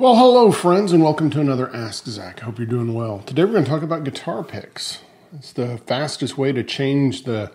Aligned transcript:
Well, 0.00 0.14
hello, 0.14 0.52
friends, 0.52 0.92
and 0.92 1.02
welcome 1.02 1.28
to 1.30 1.40
another 1.40 1.74
Ask 1.74 2.06
Zac. 2.06 2.40
I 2.40 2.44
hope 2.44 2.58
you're 2.58 2.68
doing 2.68 2.94
well. 2.94 3.18
Today 3.18 3.42
we're 3.42 3.50
going 3.50 3.64
to 3.64 3.70
talk 3.70 3.82
about 3.82 4.04
guitar 4.04 4.44
picks. 4.44 5.00
It's 5.34 5.52
the 5.52 5.78
fastest 5.88 6.38
way 6.38 6.52
to 6.52 6.62
change 6.62 7.24
the 7.24 7.50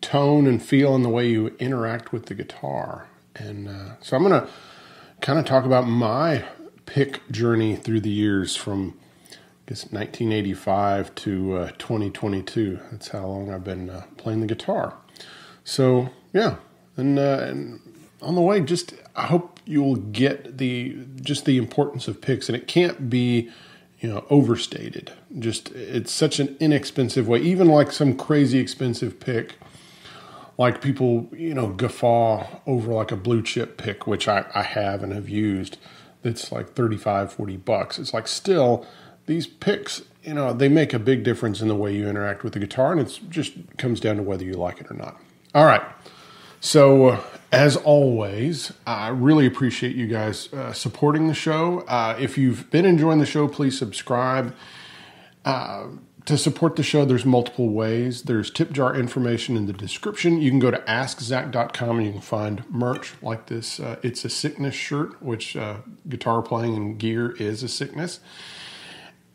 tone 0.00 0.48
and 0.48 0.60
feel 0.60 0.96
and 0.96 1.04
the 1.04 1.08
way 1.08 1.28
you 1.28 1.54
interact 1.60 2.12
with 2.12 2.26
the 2.26 2.34
guitar. 2.34 3.06
And 3.36 3.68
uh, 3.68 3.90
so 4.00 4.16
I'm 4.16 4.24
going 4.24 4.42
to 4.42 4.48
kind 5.20 5.38
of 5.38 5.44
talk 5.44 5.64
about 5.64 5.86
my 5.86 6.44
pick 6.84 7.30
journey 7.30 7.76
through 7.76 8.00
the 8.00 8.10
years 8.10 8.56
from, 8.56 8.98
I 9.30 9.36
guess, 9.68 9.84
1985 9.84 11.14
to 11.14 11.56
uh, 11.56 11.70
2022. 11.78 12.80
That's 12.90 13.06
how 13.10 13.24
long 13.24 13.54
I've 13.54 13.62
been 13.62 13.88
uh, 13.88 14.02
playing 14.16 14.40
the 14.40 14.48
guitar. 14.48 14.96
So, 15.62 16.08
yeah. 16.32 16.56
And, 16.96 17.20
uh, 17.20 17.38
and 17.42 17.80
on 18.24 18.34
the 18.34 18.40
way, 18.40 18.60
just 18.60 18.94
I 19.14 19.26
hope 19.26 19.60
you'll 19.64 19.96
get 19.96 20.58
the 20.58 20.96
just 21.20 21.44
the 21.44 21.56
importance 21.56 22.08
of 22.08 22.20
picks, 22.20 22.48
and 22.48 22.56
it 22.56 22.66
can't 22.66 23.08
be 23.08 23.50
you 24.00 24.08
know 24.08 24.24
overstated. 24.30 25.12
Just 25.38 25.70
it's 25.72 26.12
such 26.12 26.40
an 26.40 26.56
inexpensive 26.60 27.28
way, 27.28 27.40
even 27.40 27.68
like 27.68 27.92
some 27.92 28.16
crazy 28.16 28.58
expensive 28.58 29.20
pick. 29.20 29.54
Like 30.56 30.80
people, 30.80 31.28
you 31.32 31.52
know, 31.52 31.70
guffaw 31.70 32.46
over 32.64 32.92
like 32.92 33.10
a 33.10 33.16
blue 33.16 33.42
chip 33.42 33.76
pick, 33.76 34.06
which 34.06 34.28
I, 34.28 34.44
I 34.54 34.62
have 34.62 35.02
and 35.02 35.12
have 35.12 35.28
used. 35.28 35.78
That's 36.22 36.52
like 36.52 36.74
35, 36.74 37.32
40 37.32 37.56
bucks. 37.56 37.98
It's 37.98 38.14
like 38.14 38.28
still 38.28 38.86
these 39.26 39.46
picks, 39.46 40.02
you 40.22 40.34
know, 40.34 40.52
they 40.52 40.68
make 40.68 40.92
a 40.92 40.98
big 40.98 41.22
difference 41.22 41.60
in 41.60 41.68
the 41.68 41.74
way 41.74 41.94
you 41.94 42.08
interact 42.08 42.44
with 42.44 42.52
the 42.52 42.58
guitar, 42.58 42.92
and 42.92 43.00
it 43.00 43.20
just 43.28 43.52
comes 43.78 44.00
down 44.00 44.16
to 44.16 44.22
whether 44.22 44.44
you 44.44 44.54
like 44.54 44.80
it 44.80 44.90
or 44.90 44.94
not. 44.94 45.20
All 45.54 45.64
right. 45.66 45.82
So, 46.60 47.22
as 47.54 47.76
always, 47.76 48.72
I 48.84 49.08
really 49.08 49.46
appreciate 49.46 49.94
you 49.94 50.08
guys 50.08 50.52
uh, 50.52 50.72
supporting 50.72 51.28
the 51.28 51.34
show. 51.34 51.80
Uh, 51.82 52.16
if 52.18 52.36
you've 52.36 52.68
been 52.70 52.84
enjoying 52.84 53.20
the 53.20 53.26
show, 53.26 53.46
please 53.46 53.78
subscribe. 53.78 54.54
Uh, 55.44 55.86
to 56.24 56.36
support 56.36 56.74
the 56.74 56.82
show, 56.82 57.04
there's 57.04 57.24
multiple 57.24 57.68
ways. 57.68 58.22
There's 58.22 58.50
tip 58.50 58.72
jar 58.72 58.96
information 58.96 59.56
in 59.56 59.66
the 59.66 59.72
description. 59.72 60.40
You 60.40 60.50
can 60.50 60.58
go 60.58 60.70
to 60.70 60.78
askzac.com 60.78 61.98
and 61.98 62.06
you 62.06 62.12
can 62.12 62.20
find 62.20 62.68
merch 62.70 63.12
like 63.22 63.46
this. 63.46 63.78
Uh, 63.78 64.00
it's 64.02 64.24
a 64.24 64.30
sickness 64.30 64.74
shirt, 64.74 65.22
which 65.22 65.54
uh, 65.54 65.76
guitar 66.08 66.42
playing 66.42 66.74
and 66.74 66.98
gear 66.98 67.32
is 67.32 67.62
a 67.62 67.68
sickness. 67.68 68.20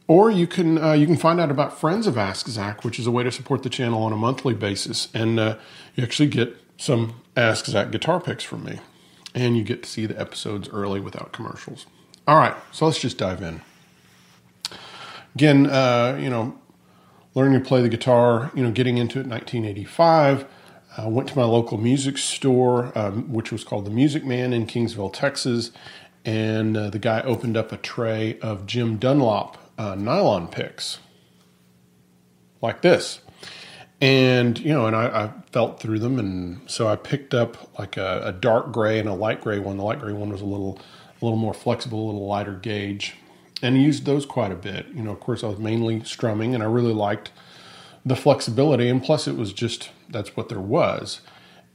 Or 0.07 0.29
you 0.29 0.47
can 0.47 0.77
uh, 0.77 0.93
you 0.93 1.05
can 1.05 1.17
find 1.17 1.39
out 1.39 1.51
about 1.51 1.79
Friends 1.79 2.07
of 2.07 2.17
Ask 2.17 2.47
Zac, 2.47 2.83
which 2.83 2.99
is 2.99 3.05
a 3.05 3.11
way 3.11 3.23
to 3.23 3.31
support 3.31 3.63
the 3.63 3.69
channel 3.69 4.01
on 4.01 4.11
a 4.11 4.17
monthly 4.17 4.55
basis, 4.55 5.07
and 5.13 5.37
you 5.95 6.03
actually 6.03 6.29
get 6.29 6.57
some 6.79 7.21
Ask 7.35 7.65
Zac 7.65 7.91
guitar 7.91 8.19
picks 8.19 8.43
from 8.43 8.63
me. 8.63 8.79
And 9.35 9.55
you 9.55 9.63
get 9.63 9.83
to 9.83 9.89
see 9.89 10.05
the 10.07 10.19
episodes 10.19 10.69
early 10.69 10.99
without 10.99 11.31
commercials. 11.31 11.85
All 12.27 12.37
right, 12.37 12.55
so 12.71 12.85
let's 12.85 12.99
just 12.99 13.17
dive 13.17 13.43
in. 13.43 13.61
Again, 15.35 15.67
uh, 15.67 16.17
you 16.19 16.29
know, 16.29 16.57
learning 17.35 17.61
to 17.61 17.67
play 17.67 17.81
the 17.81 17.89
guitar, 17.89 18.49
you 18.55 18.63
know, 18.63 18.71
getting 18.71 18.97
into 18.97 19.19
it 19.19 19.23
in 19.23 19.29
1985. 19.29 20.45
I 20.97 21.03
uh, 21.03 21.09
went 21.09 21.29
to 21.29 21.37
my 21.37 21.43
local 21.43 21.77
music 21.77 22.17
store, 22.17 22.91
um, 22.97 23.31
which 23.31 23.51
was 23.51 23.63
called 23.63 23.85
the 23.85 23.91
Music 23.91 24.25
Man 24.25 24.53
in 24.53 24.65
Kingsville, 24.65 25.13
Texas, 25.13 25.71
and 26.25 26.75
uh, 26.75 26.89
the 26.89 26.99
guy 26.99 27.21
opened 27.21 27.55
up 27.55 27.71
a 27.71 27.77
tray 27.77 28.39
of 28.39 28.65
Jim 28.65 28.97
Dunlop 28.97 29.57
uh, 29.77 29.95
nylon 29.95 30.47
picks, 30.47 30.99
like 32.61 32.81
this 32.81 33.19
and 34.01 34.57
you 34.59 34.73
know 34.73 34.85
and 34.85 34.95
I, 34.95 35.05
I, 35.07 35.31
felt 35.51 35.79
through 35.79 35.99
them. 35.99 36.19
And 36.19 36.69
so 36.69 36.87
i 36.87 36.95
picked 36.95 37.33
up 37.33 37.77
like 37.79 37.97
a, 37.97 38.21
a, 38.25 38.31
dark 38.31 38.71
gray 38.71 38.99
and 38.99 39.09
a 39.09 39.13
light 39.13 39.41
gray 39.41 39.59
one. 39.59 39.77
The 39.77 39.83
light 39.83 39.99
gray 39.99 40.13
one 40.13 40.29
was 40.29 40.41
a 40.41 40.45
little 40.45 40.79
a 41.21 41.25
little 41.25 41.39
more 41.39 41.53
flexible 41.53 42.05
a 42.05 42.07
little 42.07 42.27
lighter 42.27 42.53
gauge 42.53 43.15
and 43.61 43.81
used 43.81 44.05
those 44.05 44.25
quite 44.25 44.51
a 44.51 44.55
bit. 44.55 44.87
You 44.87 45.03
know 45.03 45.11
of 45.11 45.19
course 45.19 45.43
i 45.43 45.47
was 45.47 45.59
mainly 45.59 46.03
strumming 46.03 46.53
and 46.53 46.63
i 46.63 46.67
really 46.67 46.93
liked 46.93 47.31
the 48.05 48.15
flexibility 48.15 48.87
and 48.87 49.03
plus 49.03 49.27
it 49.27 49.35
was 49.35 49.53
just 49.53 49.91
that's 50.09 50.35
what 50.35 50.49
there 50.49 50.61
was. 50.61 51.21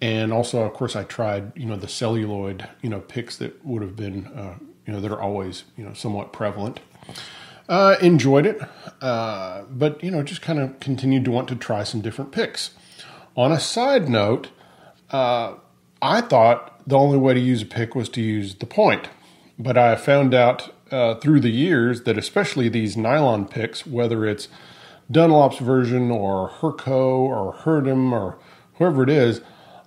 And 0.01 0.33
also 0.33 0.63
of 0.63 0.73
course 0.73 0.97
i 0.97 1.05
tried 1.05 1.53
you 1.57 1.67
know 1.67 1.77
the 1.77 1.89
celluloid 1.89 2.69
you 2.81 2.89
know 2.89 3.01
picks 3.01 3.37
that 3.39 3.65
would 3.65 3.83
have 3.83 3.97
been 3.97 4.27
uh, 4.29 4.55
you 4.87 4.93
know 4.93 5.01
that 5.01 5.11
are 5.11 5.21
always 5.21 5.65
you 5.77 5.85
know 5.85 5.93
somewhat 5.93 6.33
prevalent 6.33 6.81
uh, 7.69 7.97
enjoyed 8.01 8.47
it, 8.47 8.61
uh, 9.01 9.63
but 9.71 10.03
you 10.03 10.11
know, 10.11 10.23
just 10.23 10.43
kind 10.43 10.59
of 10.59 10.79
continued 10.81 11.25
to 11.25 11.31
want 11.31 11.49
to 11.49 11.57
try 11.57 11.83
some 11.83 12.01
different 12.01 12.33
picks. 12.33 12.71
On 13.37 13.51
a 13.51 13.61
side 13.61 14.09
note, 14.09 14.51
uh, 15.11 15.55
I 16.03 16.21
thought 16.21 16.87
the 16.87 16.97
only 16.97 17.19
way 17.19 17.35
to 17.35 17.41
use 17.41 17.63
a 17.63 17.67
pick 17.67 17.95
was 17.95 18.09
to 18.11 18.21
use 18.21 18.57
the 18.57 18.67
point, 18.67 19.09
but 19.59 19.79
I 19.79 19.97
found 19.97 20.35
out 20.35 20.73
uh, 20.91 21.17
through 21.17 21.41
the 21.41 21.51
years 21.51 22.03
that 22.03 22.19
especially 22.19 22.69
these 22.69 22.97
nylon 22.97 23.47
picks, 23.47 23.87
whether 23.87 24.27
it's 24.27 24.49
Dunlop's 25.11 25.59
version 25.59 26.11
or 26.11 26.51
Herco 26.51 27.17
or 27.19 27.55
Herdim 27.55 28.13
or 28.13 28.39
whoever 28.75 29.03
it 29.03 29.11
is, 29.11 29.41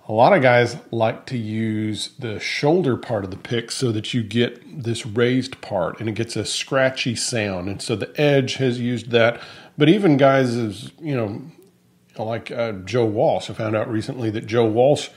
a 0.08 0.12
lot 0.12 0.32
of 0.32 0.40
guys 0.40 0.78
like 0.90 1.26
to 1.26 1.36
use 1.36 2.14
the 2.18 2.40
shoulder 2.40 2.96
part 2.96 3.24
of 3.24 3.30
the 3.30 3.36
pick 3.36 3.70
so 3.70 3.92
that 3.92 4.14
you 4.14 4.22
get 4.22 4.82
this 4.82 5.04
raised 5.04 5.60
part 5.60 6.00
and 6.00 6.08
it 6.08 6.12
gets 6.12 6.34
a 6.34 6.46
scratchy 6.46 7.14
sound. 7.14 7.68
And 7.68 7.82
so 7.82 7.94
the 7.94 8.18
Edge 8.18 8.54
has 8.54 8.80
used 8.80 9.10
that. 9.10 9.40
But 9.76 9.90
even 9.90 10.16
guys 10.16 10.56
as, 10.56 10.92
you 10.98 11.14
know, 11.14 11.42
like 12.16 12.50
uh, 12.50 12.72
Joe 12.72 13.04
Walsh, 13.04 13.50
I 13.50 13.52
found 13.52 13.76
out 13.76 13.90
recently 13.90 14.30
that 14.30 14.46
Joe 14.46 14.64
Walsh 14.64 15.10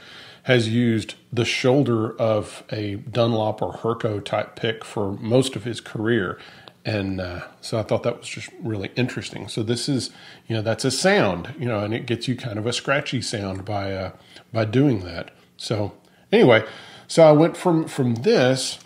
has 0.43 0.67
used 0.67 1.15
the 1.31 1.45
shoulder 1.45 2.15
of 2.19 2.63
a 2.69 2.95
Dunlop 2.95 3.61
or 3.61 3.73
Herco 3.73 4.23
type 4.23 4.55
pick 4.55 4.83
for 4.83 5.13
most 5.13 5.55
of 5.55 5.63
his 5.63 5.79
career. 5.79 6.37
And 6.83 7.21
uh, 7.21 7.41
so 7.61 7.79
I 7.79 7.83
thought 7.83 8.03
that 8.03 8.17
was 8.17 8.27
just 8.27 8.49
really 8.61 8.91
interesting. 8.95 9.47
So 9.47 9.61
this 9.61 9.87
is, 9.87 10.09
you 10.47 10.55
know, 10.55 10.63
that's 10.63 10.83
a 10.83 10.91
sound, 10.91 11.53
you 11.59 11.65
know, 11.65 11.79
and 11.79 11.93
it 11.93 12.07
gets 12.07 12.27
you 12.27 12.35
kind 12.35 12.57
of 12.57 12.65
a 12.65 12.73
scratchy 12.73 13.21
sound 13.21 13.65
by, 13.65 13.93
uh, 13.93 14.11
by 14.51 14.65
doing 14.65 15.01
that. 15.01 15.31
So 15.57 15.93
anyway, 16.31 16.65
so 17.07 17.23
I 17.23 17.33
went 17.33 17.57
from 17.57 17.89
from 17.89 18.15
this 18.15 18.79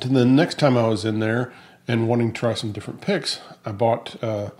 to 0.00 0.08
the 0.08 0.26
next 0.26 0.58
time 0.58 0.76
I 0.76 0.86
was 0.86 1.04
in 1.04 1.20
there 1.20 1.52
and 1.88 2.08
wanting 2.08 2.32
to 2.32 2.38
try 2.38 2.54
some 2.54 2.72
different 2.72 3.00
picks. 3.00 3.40
I 3.64 3.72
bought 3.72 4.22
uh, 4.22 4.50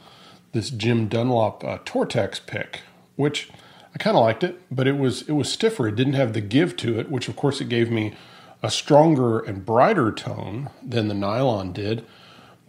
this 0.52 0.70
Jim 0.70 1.06
Dunlop 1.06 1.62
uh, 1.62 1.78
Tortex 1.84 2.40
pick, 2.46 2.80
which 3.16 3.50
I 3.94 3.98
kind 3.98 4.16
of 4.16 4.22
liked 4.22 4.42
it, 4.42 4.60
but 4.70 4.86
it 4.86 4.96
was 4.96 5.22
it 5.28 5.32
was 5.32 5.52
stiffer. 5.52 5.86
It 5.88 5.96
didn't 5.96 6.14
have 6.14 6.32
the 6.32 6.40
give 6.40 6.76
to 6.78 6.98
it, 6.98 7.10
which 7.10 7.28
of 7.28 7.36
course 7.36 7.60
it 7.60 7.68
gave 7.68 7.90
me 7.90 8.14
a 8.62 8.70
stronger 8.70 9.40
and 9.40 9.64
brighter 9.64 10.12
tone 10.12 10.70
than 10.82 11.08
the 11.08 11.14
nylon 11.14 11.72
did. 11.72 12.04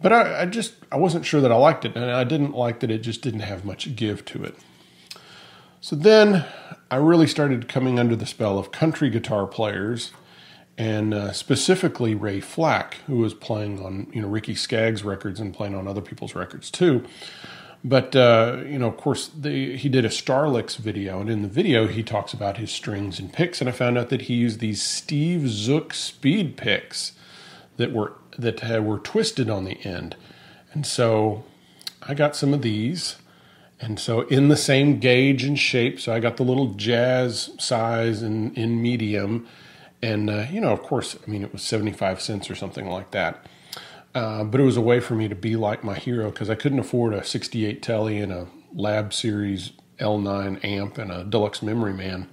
But 0.00 0.12
I, 0.12 0.42
I 0.42 0.46
just 0.46 0.74
I 0.92 0.96
wasn't 0.96 1.26
sure 1.26 1.40
that 1.40 1.50
I 1.50 1.56
liked 1.56 1.84
it, 1.84 1.96
and 1.96 2.04
I 2.04 2.24
didn't 2.24 2.54
like 2.54 2.80
that 2.80 2.90
it 2.90 2.98
just 2.98 3.22
didn't 3.22 3.40
have 3.40 3.64
much 3.64 3.96
give 3.96 4.24
to 4.26 4.44
it. 4.44 4.56
So 5.80 5.96
then 5.96 6.44
I 6.90 6.96
really 6.96 7.26
started 7.26 7.68
coming 7.68 7.98
under 7.98 8.16
the 8.16 8.26
spell 8.26 8.58
of 8.58 8.72
country 8.72 9.10
guitar 9.10 9.46
players 9.46 10.12
and 10.78 11.12
uh, 11.12 11.32
specifically 11.32 12.14
Ray 12.14 12.40
Flacke, 12.40 12.94
who 13.06 13.16
was 13.18 13.34
playing 13.34 13.84
on 13.84 14.06
you 14.12 14.22
know 14.22 14.28
Ricky 14.28 14.54
Skaggs 14.54 15.02
records 15.02 15.40
and 15.40 15.52
playing 15.52 15.74
on 15.74 15.88
other 15.88 16.00
people's 16.00 16.34
records 16.34 16.70
too. 16.70 17.04
But 17.84 18.16
uh, 18.16 18.62
you 18.66 18.78
know, 18.78 18.88
of 18.88 18.96
course, 18.96 19.28
the, 19.28 19.76
he 19.76 19.88
did 19.88 20.04
a 20.04 20.10
Star 20.10 20.48
Licks 20.48 20.76
video, 20.76 21.20
and 21.20 21.30
in 21.30 21.42
the 21.42 21.48
video 21.48 21.86
he 21.86 22.02
talks 22.02 22.32
about 22.32 22.56
his 22.56 22.72
strings 22.72 23.20
and 23.20 23.32
picks. 23.32 23.60
And 23.60 23.68
I 23.68 23.72
found 23.72 23.96
out 23.96 24.08
that 24.08 24.22
he 24.22 24.34
used 24.34 24.58
these 24.58 24.82
Steve 24.82 25.48
Zook 25.48 25.94
speed 25.94 26.56
picks 26.56 27.12
that 27.76 27.92
were 27.92 28.14
that 28.36 28.82
were 28.82 28.98
twisted 28.98 29.48
on 29.48 29.64
the 29.64 29.80
end. 29.84 30.16
And 30.72 30.86
so 30.86 31.44
I 32.02 32.14
got 32.14 32.34
some 32.34 32.52
of 32.52 32.62
these, 32.62 33.16
and 33.80 33.98
so 34.00 34.22
in 34.22 34.48
the 34.48 34.56
same 34.56 34.98
gauge 34.98 35.44
and 35.44 35.58
shape. 35.58 36.00
So 36.00 36.12
I 36.12 36.20
got 36.20 36.36
the 36.36 36.44
little 36.44 36.74
jazz 36.74 37.50
size 37.58 38.22
in 38.22 38.52
in 38.54 38.82
medium, 38.82 39.46
and 40.02 40.28
uh, 40.28 40.46
you 40.50 40.60
know, 40.60 40.72
of 40.72 40.82
course, 40.82 41.16
I 41.24 41.30
mean, 41.30 41.44
it 41.44 41.52
was 41.52 41.62
seventy 41.62 41.92
five 41.92 42.20
cents 42.20 42.50
or 42.50 42.56
something 42.56 42.88
like 42.88 43.12
that. 43.12 43.46
Uh, 44.14 44.42
but 44.44 44.60
it 44.60 44.64
was 44.64 44.76
a 44.76 44.80
way 44.80 45.00
for 45.00 45.14
me 45.14 45.28
to 45.28 45.34
be 45.34 45.54
like 45.56 45.84
my 45.84 45.94
hero 45.94 46.30
because 46.30 46.48
I 46.48 46.54
couldn't 46.54 46.78
afford 46.78 47.14
a 47.14 47.22
68 47.22 47.82
Telly 47.82 48.18
and 48.18 48.32
a 48.32 48.46
Lab 48.74 49.12
Series 49.12 49.72
L9 49.98 50.64
amp 50.64 50.98
and 50.98 51.10
a 51.10 51.24
Deluxe 51.24 51.62
Memory 51.62 51.92
Man. 51.92 52.28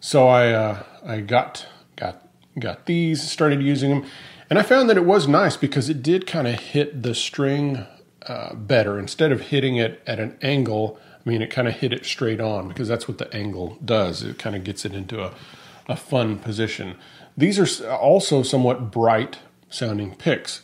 So 0.00 0.28
I 0.28 0.52
uh, 0.52 0.82
I 1.04 1.20
got 1.20 1.66
got 1.96 2.26
got 2.58 2.86
these, 2.86 3.30
started 3.30 3.62
using 3.62 3.90
them, 3.90 4.10
and 4.48 4.58
I 4.58 4.62
found 4.62 4.88
that 4.88 4.96
it 4.96 5.04
was 5.04 5.28
nice 5.28 5.56
because 5.56 5.88
it 5.88 6.02
did 6.02 6.26
kind 6.26 6.48
of 6.48 6.58
hit 6.58 7.02
the 7.02 7.14
string 7.14 7.86
uh, 8.26 8.54
better 8.54 8.98
instead 8.98 9.30
of 9.32 9.42
hitting 9.42 9.76
it 9.76 10.02
at 10.06 10.18
an 10.18 10.38
angle. 10.42 10.98
I 11.14 11.28
mean, 11.28 11.42
it 11.42 11.50
kind 11.50 11.68
of 11.68 11.74
hit 11.74 11.92
it 11.92 12.06
straight 12.06 12.40
on 12.40 12.68
because 12.68 12.88
that's 12.88 13.06
what 13.06 13.18
the 13.18 13.32
angle 13.34 13.78
does. 13.84 14.22
It 14.22 14.38
kind 14.38 14.56
of 14.56 14.64
gets 14.64 14.84
it 14.86 14.94
into 14.94 15.22
a, 15.22 15.34
a 15.86 15.96
fun 15.96 16.38
position. 16.38 16.96
These 17.36 17.80
are 17.80 17.90
also 17.92 18.42
somewhat 18.42 18.90
bright 18.90 19.38
sounding 19.70 20.14
picks. 20.14 20.62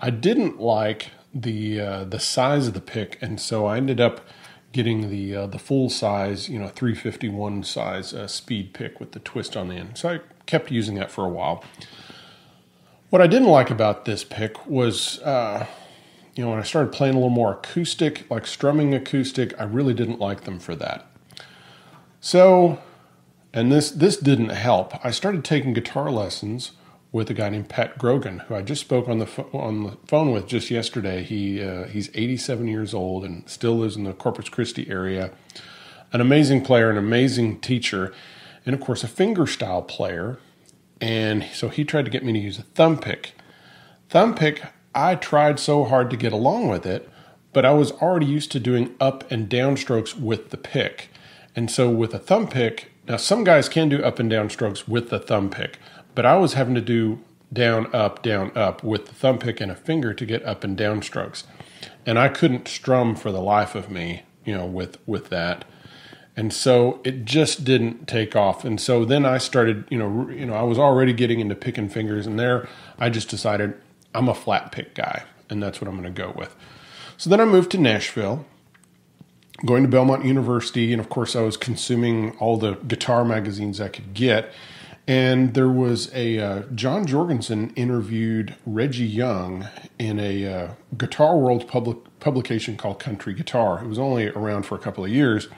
I 0.00 0.10
didn't 0.10 0.60
like 0.60 1.10
the 1.34 1.80
uh, 1.80 2.04
the 2.04 2.20
size 2.20 2.68
of 2.68 2.74
the 2.74 2.80
pick, 2.80 3.18
and 3.20 3.40
so 3.40 3.66
I 3.66 3.76
ended 3.76 4.00
up 4.00 4.20
getting 4.72 5.10
the 5.10 5.34
uh, 5.36 5.46
the 5.46 5.58
full 5.58 5.90
size, 5.90 6.48
you 6.48 6.58
know, 6.58 6.68
351 6.68 7.64
size 7.64 8.14
uh, 8.14 8.26
speed 8.26 8.72
pick 8.72 9.00
with 9.00 9.12
the 9.12 9.20
twist 9.20 9.56
on 9.56 9.68
the 9.68 9.74
end. 9.74 9.98
So 9.98 10.08
I 10.08 10.20
kept 10.46 10.70
using 10.70 10.94
that 10.96 11.10
for 11.10 11.24
a 11.24 11.28
while. 11.28 11.64
What 13.10 13.20
I 13.20 13.26
didn't 13.26 13.48
like 13.48 13.70
about 13.70 14.04
this 14.04 14.24
pick 14.24 14.66
was, 14.66 15.20
uh, 15.20 15.66
you 16.34 16.44
know, 16.44 16.50
when 16.50 16.58
I 16.58 16.64
started 16.64 16.92
playing 16.92 17.14
a 17.14 17.18
little 17.18 17.30
more 17.30 17.52
acoustic, 17.52 18.28
like 18.28 18.46
strumming 18.46 18.92
acoustic, 18.94 19.58
I 19.60 19.64
really 19.64 19.94
didn't 19.94 20.18
like 20.18 20.42
them 20.42 20.58
for 20.58 20.74
that. 20.76 21.06
So, 22.20 22.80
and 23.52 23.70
this 23.70 23.90
this 23.90 24.16
didn't 24.16 24.50
help. 24.50 25.04
I 25.04 25.10
started 25.10 25.44
taking 25.44 25.72
guitar 25.72 26.10
lessons 26.10 26.72
with 27.14 27.30
a 27.30 27.34
guy 27.34 27.48
named 27.48 27.68
Pat 27.68 27.96
Grogan, 27.96 28.40
who 28.40 28.56
I 28.56 28.62
just 28.62 28.80
spoke 28.80 29.08
on 29.08 29.20
the 29.20 29.26
fo- 29.26 29.48
on 29.52 29.84
the 29.84 29.96
phone 30.04 30.32
with 30.32 30.48
just 30.48 30.68
yesterday. 30.68 31.22
He 31.22 31.62
uh, 31.62 31.84
he's 31.84 32.10
87 32.12 32.66
years 32.66 32.92
old 32.92 33.24
and 33.24 33.48
still 33.48 33.78
lives 33.78 33.94
in 33.94 34.02
the 34.02 34.12
Corpus 34.12 34.48
Christi 34.48 34.90
area. 34.90 35.30
An 36.12 36.20
amazing 36.20 36.64
player, 36.64 36.90
an 36.90 36.98
amazing 36.98 37.60
teacher, 37.60 38.12
and 38.66 38.74
of 38.74 38.80
course 38.80 39.04
a 39.04 39.06
fingerstyle 39.06 39.86
player. 39.86 40.38
And 41.00 41.44
so 41.54 41.68
he 41.68 41.84
tried 41.84 42.04
to 42.04 42.10
get 42.10 42.24
me 42.24 42.32
to 42.32 42.38
use 42.38 42.58
a 42.58 42.62
thumb 42.62 42.98
pick. 42.98 43.32
Thumb 44.08 44.34
pick, 44.34 44.62
I 44.92 45.14
tried 45.14 45.60
so 45.60 45.84
hard 45.84 46.10
to 46.10 46.16
get 46.16 46.32
along 46.32 46.66
with 46.66 46.84
it, 46.84 47.08
but 47.52 47.64
I 47.64 47.74
was 47.74 47.92
already 47.92 48.26
used 48.26 48.50
to 48.52 48.60
doing 48.60 48.92
up 49.00 49.30
and 49.30 49.48
down 49.48 49.76
strokes 49.76 50.16
with 50.16 50.50
the 50.50 50.56
pick. 50.56 51.10
And 51.54 51.70
so 51.70 51.90
with 51.90 52.12
a 52.12 52.18
thumb 52.18 52.48
pick, 52.48 52.90
now 53.06 53.18
some 53.18 53.44
guys 53.44 53.68
can 53.68 53.88
do 53.88 54.02
up 54.02 54.18
and 54.18 54.28
down 54.28 54.50
strokes 54.50 54.88
with 54.88 55.10
the 55.10 55.20
thumb 55.20 55.48
pick 55.48 55.78
but 56.14 56.26
I 56.26 56.36
was 56.36 56.54
having 56.54 56.74
to 56.74 56.80
do 56.80 57.20
down, 57.52 57.92
up, 57.94 58.22
down, 58.22 58.52
up 58.56 58.82
with 58.82 59.06
the 59.06 59.14
thumb 59.14 59.38
pick 59.38 59.60
and 59.60 59.70
a 59.70 59.76
finger 59.76 60.12
to 60.12 60.26
get 60.26 60.44
up 60.44 60.64
and 60.64 60.76
down 60.76 61.02
strokes. 61.02 61.44
And 62.06 62.18
I 62.18 62.28
couldn't 62.28 62.68
strum 62.68 63.14
for 63.14 63.30
the 63.30 63.40
life 63.40 63.74
of 63.74 63.90
me, 63.90 64.22
you 64.44 64.54
know, 64.54 64.66
with, 64.66 64.98
with 65.06 65.30
that. 65.30 65.64
And 66.36 66.52
so 66.52 67.00
it 67.04 67.24
just 67.24 67.64
didn't 67.64 68.08
take 68.08 68.34
off. 68.34 68.64
And 68.64 68.80
so 68.80 69.04
then 69.04 69.24
I 69.24 69.38
started, 69.38 69.84
you 69.88 69.98
know, 69.98 70.28
you 70.30 70.44
know, 70.44 70.54
I 70.54 70.62
was 70.62 70.78
already 70.78 71.12
getting 71.12 71.40
into 71.40 71.54
picking 71.54 71.88
fingers 71.88 72.26
and 72.26 72.38
there 72.38 72.68
I 72.98 73.08
just 73.08 73.28
decided 73.28 73.74
I'm 74.14 74.28
a 74.28 74.34
flat 74.34 74.72
pick 74.72 74.94
guy 74.94 75.24
and 75.48 75.62
that's 75.62 75.80
what 75.80 75.88
I'm 75.88 76.00
going 76.00 76.12
to 76.12 76.22
go 76.22 76.32
with. 76.36 76.56
So 77.16 77.30
then 77.30 77.40
I 77.40 77.44
moved 77.44 77.70
to 77.72 77.78
Nashville 77.78 78.44
going 79.64 79.82
to 79.82 79.88
Belmont 79.88 80.24
University, 80.24 80.92
and 80.92 81.00
of 81.00 81.08
course, 81.08 81.36
I 81.36 81.42
was 81.42 81.56
consuming 81.56 82.32
all 82.38 82.56
the 82.56 82.74
guitar 82.74 83.24
magazines 83.24 83.80
I 83.80 83.88
could 83.88 84.14
get. 84.14 84.52
And 85.06 85.52
there 85.52 85.68
was 85.68 86.10
a 86.14 86.38
uh, 86.38 86.62
John 86.74 87.06
Jorgensen 87.06 87.72
interviewed 87.76 88.54
Reggie 88.64 89.04
Young 89.04 89.68
in 89.98 90.18
a 90.18 90.46
uh, 90.46 90.74
Guitar 90.96 91.36
World 91.36 91.68
public 91.68 91.98
publication 92.20 92.78
called 92.78 93.00
Country 93.00 93.34
Guitar. 93.34 93.84
It 93.84 93.88
was 93.88 93.98
only 93.98 94.28
around 94.28 94.64
for 94.64 94.76
a 94.76 94.78
couple 94.78 95.04
of 95.04 95.10
years, 95.10 95.48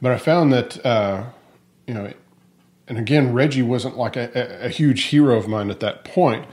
but 0.00 0.12
I 0.12 0.18
found 0.18 0.52
that 0.52 0.84
uh, 0.86 1.24
you 1.86 1.94
know, 1.94 2.12
and 2.86 2.98
again, 2.98 3.32
Reggie 3.32 3.62
wasn't 3.62 3.96
like 3.96 4.16
a, 4.16 4.64
a, 4.64 4.68
huge 4.68 5.04
hero 5.04 5.36
of 5.36 5.48
mine 5.48 5.70
at 5.70 5.80
that 5.80 6.04
point, 6.04 6.46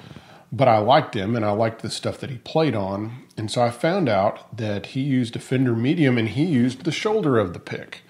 but 0.51 0.67
I 0.67 0.77
liked 0.79 1.15
him 1.15 1.35
and 1.35 1.45
I 1.45 1.51
liked 1.51 1.81
the 1.81 1.89
stuff 1.89 2.17
that 2.19 2.29
he 2.29 2.37
played 2.39 2.75
on, 2.75 3.23
and 3.37 3.51
so 3.51 3.61
I 3.61 3.69
found 3.69 4.09
out 4.09 4.55
that 4.57 4.87
he 4.87 5.01
used 5.01 5.35
a 5.35 5.39
Fender 5.39 5.75
Medium 5.75 6.17
and 6.17 6.29
he 6.29 6.45
used 6.45 6.83
the 6.83 6.91
shoulder 6.91 7.37
of 7.37 7.53
the 7.53 7.59
pick. 7.59 8.01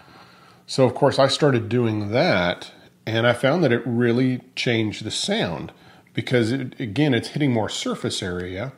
So 0.68 0.86
of 0.86 0.94
course 0.96 1.19
I 1.19 1.28
started 1.28 1.68
doing 1.68 2.12
that 2.12 2.72
and 3.18 3.28
I 3.28 3.34
found 3.34 3.64
that 3.64 3.72
it 3.72 3.82
really 3.86 4.42
changed 4.56 5.04
the 5.04 5.12
sound 5.12 5.72
because, 6.14 6.52
it, 6.52 6.80
again, 6.80 7.14
it's 7.14 7.30
hitting 7.30 7.52
more 7.52 7.70
surface 7.70 8.22
area 8.22 8.74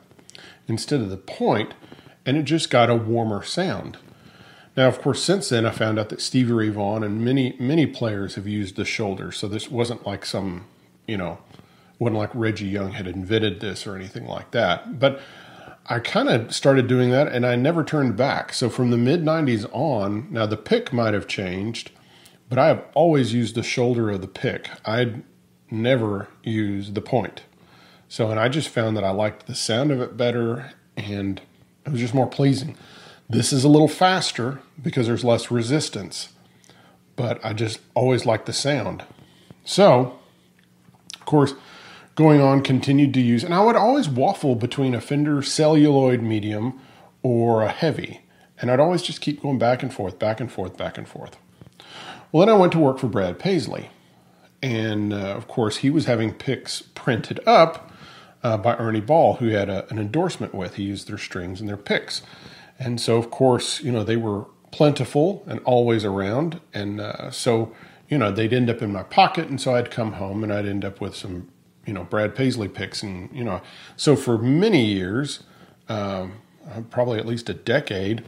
instead 0.68 1.00
of 1.00 1.10
the 1.10 1.16
point, 1.16 1.74
and 2.24 2.36
it 2.36 2.44
just 2.44 2.70
got 2.70 2.90
a 2.90 2.94
warmer 2.94 3.42
sound. 3.42 3.98
Now, 4.76 4.88
of 4.88 5.02
course, 5.02 5.22
since 5.22 5.50
then, 5.50 5.66
I 5.66 5.70
found 5.70 5.98
out 5.98 6.08
that 6.08 6.22
Stevie 6.22 6.52
Ray 6.52 6.70
Vaughan 6.70 7.02
and 7.02 7.24
many, 7.24 7.56
many 7.58 7.86
players 7.86 8.36
have 8.36 8.46
used 8.46 8.76
the 8.76 8.84
shoulder. 8.84 9.32
So 9.32 9.48
this 9.48 9.70
wasn't 9.70 10.06
like 10.06 10.24
some, 10.24 10.64
you 11.06 11.18
know, 11.18 11.38
wasn't 11.98 12.18
like 12.18 12.30
Reggie 12.34 12.68
Young 12.68 12.92
had 12.92 13.06
invented 13.06 13.60
this 13.60 13.86
or 13.86 13.96
anything 13.96 14.26
like 14.26 14.50
that. 14.52 14.98
But 14.98 15.20
I 15.86 15.98
kind 15.98 16.28
of 16.28 16.54
started 16.54 16.86
doing 16.86 17.10
that 17.10 17.28
and 17.28 17.44
I 17.44 17.56
never 17.56 17.84
turned 17.84 18.16
back. 18.16 18.54
So 18.54 18.70
from 18.70 18.90
the 18.90 18.96
mid 18.96 19.22
90s 19.22 19.68
on, 19.72 20.28
now 20.30 20.46
the 20.46 20.56
pick 20.56 20.92
might 20.92 21.12
have 21.12 21.26
changed, 21.26 21.90
but 22.52 22.58
I 22.58 22.66
have 22.66 22.84
always 22.92 23.32
used 23.32 23.54
the 23.54 23.62
shoulder 23.62 24.10
of 24.10 24.20
the 24.20 24.28
pick. 24.28 24.68
I'd 24.84 25.22
never 25.70 26.28
use 26.42 26.92
the 26.92 27.00
point. 27.00 27.44
So, 28.10 28.30
and 28.30 28.38
I 28.38 28.50
just 28.50 28.68
found 28.68 28.94
that 28.94 29.04
I 29.04 29.10
liked 29.10 29.46
the 29.46 29.54
sound 29.54 29.90
of 29.90 30.02
it 30.02 30.18
better 30.18 30.72
and 30.94 31.40
it 31.86 31.92
was 31.92 32.00
just 32.00 32.12
more 32.12 32.26
pleasing. 32.26 32.76
This 33.26 33.54
is 33.54 33.64
a 33.64 33.70
little 33.70 33.88
faster 33.88 34.60
because 34.82 35.06
there's 35.06 35.24
less 35.24 35.50
resistance, 35.50 36.28
but 37.16 37.42
I 37.42 37.54
just 37.54 37.80
always 37.94 38.26
liked 38.26 38.44
the 38.44 38.52
sound. 38.52 39.02
So, 39.64 40.18
of 41.14 41.24
course, 41.24 41.54
going 42.16 42.42
on, 42.42 42.60
continued 42.62 43.14
to 43.14 43.22
use, 43.22 43.44
and 43.44 43.54
I 43.54 43.64
would 43.64 43.76
always 43.76 44.10
waffle 44.10 44.56
between 44.56 44.94
a 44.94 45.00
Fender 45.00 45.40
celluloid 45.40 46.20
medium 46.20 46.78
or 47.22 47.62
a 47.62 47.70
heavy. 47.70 48.20
And 48.60 48.70
I'd 48.70 48.78
always 48.78 49.00
just 49.00 49.22
keep 49.22 49.40
going 49.40 49.58
back 49.58 49.82
and 49.82 49.90
forth, 49.90 50.18
back 50.18 50.38
and 50.38 50.52
forth, 50.52 50.76
back 50.76 50.98
and 50.98 51.08
forth. 51.08 51.38
Well, 52.32 52.46
then 52.46 52.54
I 52.54 52.58
went 52.58 52.72
to 52.72 52.78
work 52.78 52.98
for 52.98 53.08
Brad 53.08 53.38
Paisley. 53.38 53.90
And 54.62 55.12
uh, 55.12 55.16
of 55.16 55.48
course, 55.48 55.78
he 55.78 55.90
was 55.90 56.06
having 56.06 56.32
picks 56.32 56.80
printed 56.80 57.40
up 57.46 57.92
uh, 58.42 58.56
by 58.56 58.74
Ernie 58.76 59.00
Ball, 59.00 59.34
who 59.34 59.48
had 59.48 59.68
a, 59.68 59.86
an 59.90 59.98
endorsement 59.98 60.54
with. 60.54 60.76
He 60.76 60.84
used 60.84 61.08
their 61.08 61.18
strings 61.18 61.60
and 61.60 61.68
their 61.68 61.76
picks. 61.76 62.22
And 62.78 62.98
so, 63.00 63.18
of 63.18 63.30
course, 63.30 63.82
you 63.82 63.92
know, 63.92 64.02
they 64.02 64.16
were 64.16 64.46
plentiful 64.70 65.44
and 65.46 65.60
always 65.60 66.06
around. 66.06 66.60
And 66.72 67.00
uh, 67.00 67.30
so, 67.30 67.74
you 68.08 68.16
know, 68.16 68.32
they'd 68.32 68.54
end 68.54 68.70
up 68.70 68.80
in 68.80 68.92
my 68.92 69.02
pocket. 69.02 69.48
And 69.48 69.60
so 69.60 69.74
I'd 69.74 69.90
come 69.90 70.12
home 70.12 70.42
and 70.42 70.50
I'd 70.52 70.66
end 70.66 70.86
up 70.86 71.02
with 71.02 71.14
some, 71.14 71.48
you 71.84 71.92
know, 71.92 72.04
Brad 72.04 72.34
Paisley 72.34 72.68
picks. 72.68 73.02
And, 73.02 73.30
you 73.36 73.44
know, 73.44 73.60
so 73.96 74.16
for 74.16 74.38
many 74.38 74.86
years, 74.86 75.42
um, 75.88 76.40
probably 76.88 77.18
at 77.18 77.26
least 77.26 77.50
a 77.50 77.54
decade, 77.54 78.24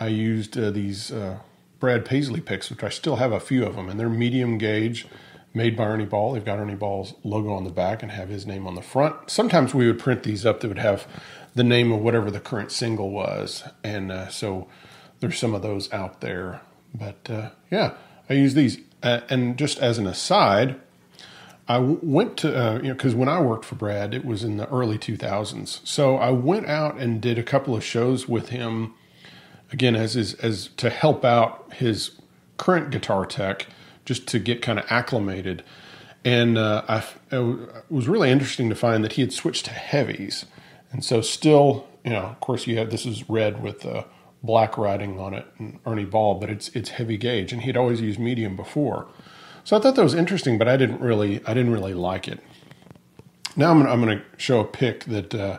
I 0.00 0.06
used 0.08 0.56
uh, 0.56 0.70
these 0.70 1.12
uh, 1.12 1.38
Brad 1.78 2.04
Paisley 2.04 2.40
picks, 2.40 2.70
which 2.70 2.82
I 2.82 2.88
still 2.88 3.16
have 3.16 3.32
a 3.32 3.40
few 3.40 3.64
of 3.64 3.76
them, 3.76 3.88
and 3.88 3.98
they're 4.00 4.08
medium 4.08 4.58
gauge, 4.58 5.06
made 5.52 5.76
by 5.76 5.84
Ernie 5.84 6.04
Ball. 6.04 6.32
They've 6.32 6.44
got 6.44 6.58
Ernie 6.58 6.74
Ball's 6.74 7.14
logo 7.22 7.52
on 7.52 7.64
the 7.64 7.70
back 7.70 8.02
and 8.02 8.12
have 8.12 8.28
his 8.28 8.46
name 8.46 8.66
on 8.66 8.74
the 8.74 8.82
front. 8.82 9.30
Sometimes 9.30 9.74
we 9.74 9.86
would 9.86 9.98
print 9.98 10.22
these 10.22 10.46
up 10.46 10.60
that 10.60 10.68
would 10.68 10.78
have 10.78 11.06
the 11.54 11.64
name 11.64 11.92
of 11.92 12.00
whatever 12.00 12.30
the 12.30 12.40
current 12.40 12.72
single 12.72 13.10
was, 13.10 13.64
and 13.82 14.12
uh, 14.12 14.28
so 14.28 14.68
there's 15.20 15.38
some 15.38 15.54
of 15.54 15.62
those 15.62 15.92
out 15.92 16.20
there. 16.20 16.60
But 16.94 17.28
uh, 17.30 17.50
yeah, 17.70 17.94
I 18.28 18.34
use 18.34 18.54
these. 18.54 18.78
Uh, 19.02 19.20
and 19.28 19.56
just 19.58 19.78
as 19.78 19.98
an 19.98 20.06
aside, 20.06 20.80
I 21.68 21.78
went 21.78 22.36
to, 22.38 22.56
uh, 22.56 22.76
you 22.76 22.88
know, 22.88 22.94
because 22.94 23.14
when 23.14 23.28
I 23.28 23.40
worked 23.40 23.64
for 23.64 23.74
Brad, 23.74 24.14
it 24.14 24.24
was 24.24 24.44
in 24.44 24.56
the 24.56 24.68
early 24.68 24.98
2000s. 24.98 25.86
So 25.86 26.16
I 26.16 26.30
went 26.30 26.66
out 26.66 26.96
and 26.96 27.20
did 27.20 27.38
a 27.38 27.42
couple 27.42 27.74
of 27.74 27.84
shows 27.84 28.28
with 28.28 28.50
him 28.50 28.94
again 29.72 29.96
as 29.96 30.16
as 30.16 30.68
to 30.76 30.90
help 30.90 31.24
out 31.24 31.72
his 31.74 32.12
current 32.56 32.90
guitar 32.90 33.26
tech 33.26 33.66
just 34.04 34.26
to 34.28 34.38
get 34.38 34.62
kind 34.62 34.78
of 34.78 34.84
acclimated 34.88 35.62
And 36.26 36.58
uh, 36.58 36.82
I, 36.88 37.04
it 37.30 37.38
was 37.88 38.08
really 38.08 38.32
interesting 38.32 38.68
to 38.68 38.74
find 38.74 39.04
that 39.04 39.12
he 39.12 39.22
had 39.22 39.32
switched 39.32 39.66
to 39.66 39.70
heavies. 39.70 40.44
And 40.90 41.04
so, 41.04 41.20
still, 41.20 41.86
you 42.04 42.10
know, 42.10 42.22
of 42.22 42.40
course, 42.40 42.66
you 42.66 42.76
have 42.78 42.90
this 42.90 43.06
is 43.06 43.30
red 43.30 43.62
with 43.62 43.86
uh, 43.86 44.02
black 44.42 44.76
writing 44.76 45.20
on 45.20 45.34
it 45.34 45.46
and 45.58 45.78
Ernie 45.86 46.04
Ball, 46.04 46.34
but 46.34 46.50
it's 46.50 46.68
it's 46.70 46.90
heavy 46.90 47.16
gauge, 47.16 47.52
and 47.52 47.62
he'd 47.62 47.76
always 47.76 48.00
used 48.00 48.18
medium 48.18 48.56
before. 48.56 49.06
So 49.62 49.76
I 49.76 49.80
thought 49.80 49.94
that 49.94 50.02
was 50.02 50.14
interesting, 50.14 50.58
but 50.58 50.66
I 50.66 50.76
didn't 50.76 51.00
really 51.00 51.40
I 51.46 51.54
didn't 51.54 51.72
really 51.72 51.94
like 51.94 52.26
it. 52.26 52.40
Now 53.54 53.70
I'm 53.70 53.78
gonna, 53.78 53.90
I'm 53.92 54.00
going 54.00 54.18
to 54.18 54.24
show 54.36 54.58
a 54.58 54.64
pick 54.64 55.04
that 55.04 55.32
uh, 55.32 55.58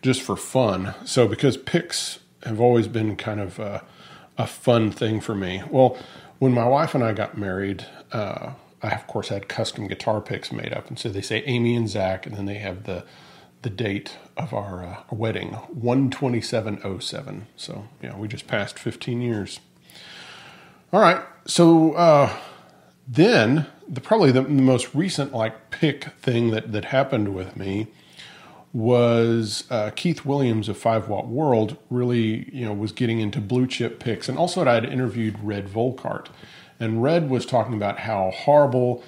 just 0.00 0.22
for 0.22 0.34
fun. 0.34 0.94
So 1.04 1.28
because 1.28 1.58
picks 1.58 2.20
have 2.44 2.60
always 2.60 2.88
been 2.88 3.16
kind 3.16 3.40
of 3.40 3.60
uh, 3.60 3.80
a 4.38 4.46
fun 4.46 4.90
thing 4.90 5.20
for 5.20 5.34
me. 5.34 5.62
Well, 5.70 5.96
when 6.38 6.52
my 6.52 6.66
wife 6.66 6.94
and 6.94 7.04
I 7.04 7.12
got 7.12 7.36
married, 7.36 7.86
uh, 8.12 8.52
I 8.82 8.90
of 8.90 9.06
course 9.06 9.28
had 9.28 9.48
custom 9.48 9.86
guitar 9.86 10.20
picks 10.20 10.50
made 10.52 10.72
up, 10.72 10.88
and 10.88 10.98
so 10.98 11.08
they 11.08 11.20
say 11.20 11.42
Amy 11.46 11.76
and 11.76 11.88
Zac, 11.88 12.26
and 12.26 12.36
then 12.36 12.46
they 12.46 12.58
have 12.58 12.84
the 12.84 13.04
the 13.62 13.70
date 13.70 14.16
of 14.38 14.54
our 14.54 14.82
uh, 14.82 15.02
wedding, 15.10 15.48
one 15.68 16.10
twenty 16.10 16.40
seven 16.40 16.80
oh 16.82 16.98
seven. 16.98 17.46
So 17.56 17.88
yeah, 18.02 18.16
we 18.16 18.26
just 18.26 18.46
passed 18.46 18.78
fifteen 18.78 19.20
years. 19.20 19.60
All 20.92 21.00
right, 21.00 21.22
so 21.46 21.92
uh, 21.92 22.34
then 23.06 23.66
the 23.86 24.00
probably 24.00 24.32
the 24.32 24.42
most 24.42 24.94
recent 24.94 25.34
like 25.34 25.70
pick 25.70 26.04
thing 26.20 26.50
that 26.50 26.72
that 26.72 26.86
happened 26.86 27.34
with 27.34 27.56
me 27.56 27.88
was 28.72 29.64
uh, 29.70 29.90
Keith 29.90 30.24
Williams 30.24 30.68
of 30.68 30.78
Five 30.78 31.08
Watt 31.08 31.26
World 31.26 31.76
really, 31.88 32.48
you 32.54 32.64
know, 32.64 32.72
was 32.72 32.92
getting 32.92 33.20
into 33.20 33.40
blue 33.40 33.66
chip 33.66 33.98
picks, 33.98 34.28
and 34.28 34.38
also 34.38 34.64
I 34.64 34.74
had 34.74 34.84
interviewed 34.84 35.42
Redd 35.42 35.66
Volkaert, 35.66 36.26
and 36.78 37.02
Redd 37.02 37.28
was 37.28 37.44
talking 37.44 37.74
about 37.74 38.00
how 38.00 38.30
horrible, 38.30 39.02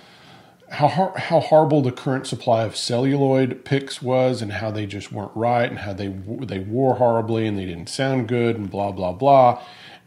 how 0.71 1.12
how 1.16 1.40
horrible 1.40 1.81
the 1.81 1.92
current 1.92 2.26
supply 2.26 2.64
of 2.64 2.76
celluloid 2.76 3.64
picks 3.64 4.02
was, 4.02 4.42
and 4.42 4.52
how 4.52 4.73
they 4.73 4.85
just 4.85 5.12
weren't 5.12 5.33
right, 5.37 5.71
and 5.71 5.81
how 5.81 5.92
they 5.92 6.09
they 6.09 6.59
wore 6.59 6.97
horribly, 6.97 7.47
and 7.47 7.57
they 7.57 7.66
didn't 7.66 7.88
sound 7.88 8.26
good, 8.26 8.57
and 8.57 8.69
blah 8.69 8.90
blah 8.90 9.12
blah, 9.12 9.62